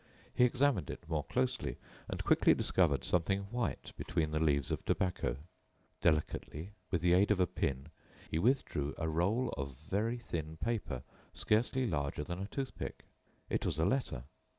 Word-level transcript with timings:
He 0.33 0.45
examined 0.45 0.89
it 0.89 1.07
more 1.07 1.23
closely, 1.23 1.77
and 2.09 2.23
quickly 2.23 2.55
discovered 2.55 3.03
something 3.03 3.41
white 3.51 3.93
between 3.97 4.31
the 4.31 4.39
leaves 4.39 4.71
of 4.71 4.83
tobacco. 4.83 5.37
Delicately, 6.01 6.71
with 6.89 7.01
the 7.01 7.13
aid 7.13 7.29
of 7.29 7.39
a 7.39 7.45
pin, 7.45 7.89
he 8.27 8.39
withdrew 8.39 8.95
a 8.97 9.07
roll 9.07 9.49
of 9.55 9.77
very 9.77 10.17
thin 10.17 10.57
paper, 10.57 11.03
scarcely 11.35 11.85
larger 11.85 12.23
than 12.23 12.39
a 12.41 12.47
toothpick. 12.47 13.05
It 13.47 13.63
was 13.63 13.77
a 13.77 13.85
letter. 13.85 14.23